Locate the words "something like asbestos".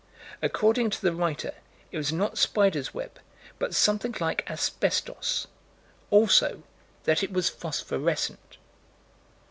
3.75-5.45